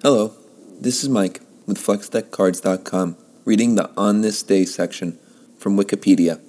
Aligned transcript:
Hello, 0.00 0.32
this 0.80 1.02
is 1.02 1.08
Mike 1.08 1.40
with 1.66 1.76
FlexDeckCards.com 1.76 3.16
reading 3.44 3.74
the 3.74 3.90
On 3.96 4.20
This 4.20 4.44
Day 4.44 4.64
section 4.64 5.18
from 5.58 5.76
Wikipedia. 5.76 6.40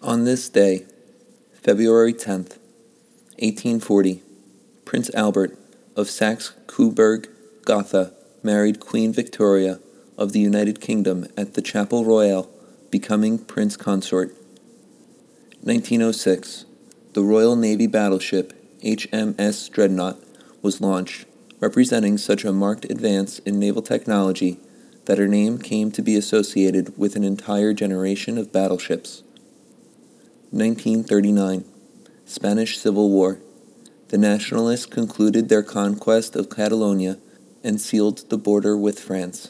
On 0.00 0.24
this 0.24 0.48
day, 0.48 0.86
February 1.52 2.14
10th, 2.14 2.56
1840, 3.36 4.22
Prince 4.86 5.10
Albert 5.14 5.58
of 5.94 6.08
Saxe-Coburg 6.08 7.28
Gotha 7.66 8.14
married 8.42 8.80
Queen 8.80 9.12
Victoria 9.12 9.78
of 10.16 10.32
the 10.32 10.40
United 10.40 10.80
Kingdom 10.80 11.26
at 11.36 11.52
the 11.52 11.60
Chapel 11.60 12.06
Royal, 12.06 12.50
becoming 12.90 13.38
Prince 13.38 13.76
Consort. 13.76 14.28
1906, 15.60 16.64
the 17.12 17.22
Royal 17.22 17.56
Navy 17.56 17.86
battleship 17.86 18.54
HMS 18.80 19.70
Dreadnought 19.70 20.16
was 20.62 20.80
launched 20.80 21.26
representing 21.60 22.18
such 22.18 22.44
a 22.44 22.52
marked 22.52 22.84
advance 22.86 23.38
in 23.40 23.58
naval 23.58 23.82
technology 23.82 24.58
that 25.06 25.18
her 25.18 25.28
name 25.28 25.58
came 25.58 25.90
to 25.90 26.02
be 26.02 26.16
associated 26.16 26.96
with 26.98 27.16
an 27.16 27.24
entire 27.24 27.72
generation 27.72 28.38
of 28.38 28.52
battleships. 28.52 29.22
1939 30.50 31.64
Spanish 32.24 32.78
Civil 32.78 33.10
War. 33.10 33.38
The 34.08 34.18
Nationalists 34.18 34.86
concluded 34.86 35.48
their 35.48 35.62
conquest 35.62 36.36
of 36.36 36.50
Catalonia 36.50 37.18
and 37.64 37.80
sealed 37.80 38.28
the 38.30 38.38
border 38.38 38.76
with 38.76 39.00
France. 39.00 39.48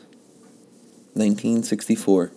1964 1.14 2.30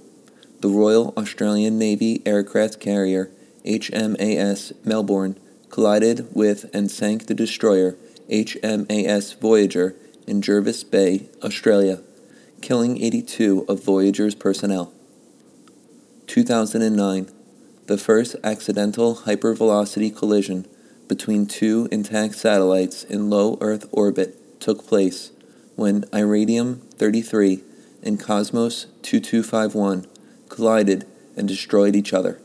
The 0.62 0.68
Royal 0.68 1.14
Australian 1.16 1.78
Navy 1.78 2.22
aircraft 2.26 2.80
carrier 2.80 3.30
HMAS 3.66 4.74
Melbourne 4.84 5.40
collided 5.70 6.28
with 6.36 6.70
and 6.74 6.90
sank 6.90 7.28
the 7.28 7.34
destroyer 7.34 7.96
HMAS 8.32 9.38
Voyager 9.40 9.96
in 10.26 10.42
Jervis 10.42 10.86
Bay, 10.86 11.28
Australia, 11.44 12.02
killing 12.62 13.02
82 13.02 13.66
of 13.68 13.84
Voyager's 13.84 14.36
personnel. 14.36 14.94
2009, 16.28 17.30
the 17.88 17.98
first 17.98 18.38
accidental 18.42 19.16
hypervelocity 19.26 20.16
collision 20.16 20.66
between 21.10 21.46
two 21.46 21.90
intact 21.92 22.36
satellites 22.36 23.04
in 23.04 23.30
low 23.30 23.58
Earth 23.60 23.86
orbit 23.92 24.62
took 24.62 24.88
place 24.88 25.32
when 25.76 26.06
Iridium 26.14 26.82
33 26.96 27.62
and 28.02 28.18
Cosmos 28.18 28.86
2251 29.02 30.08
collided 30.48 31.06
and 31.36 31.50
destroyed 31.50 31.98
each 31.98 32.14
other. 32.14 32.40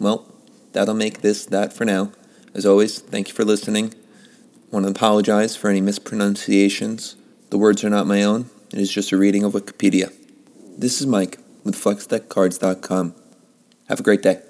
Well, 0.00 0.26
that'll 0.72 0.94
make 0.94 1.20
this 1.20 1.46
that 1.46 1.72
for 1.72 1.84
now. 1.84 2.10
As 2.54 2.66
always, 2.66 2.98
thank 2.98 3.28
you 3.28 3.34
for 3.34 3.44
listening 3.44 3.94
want 4.76 4.84
to 4.84 4.90
apologize 4.90 5.56
for 5.56 5.70
any 5.70 5.80
mispronunciations. 5.80 7.16
The 7.48 7.56
words 7.56 7.82
are 7.82 7.88
not 7.88 8.06
my 8.06 8.22
own, 8.22 8.50
it 8.74 8.78
is 8.78 8.92
just 8.92 9.10
a 9.10 9.16
reading 9.16 9.42
of 9.42 9.54
Wikipedia. 9.54 10.12
This 10.76 11.00
is 11.00 11.06
Mike 11.06 11.38
with 11.64 11.74
FlexDeckCards.com. 11.74 13.14
Have 13.88 14.00
a 14.00 14.02
great 14.02 14.22
day. 14.22 14.42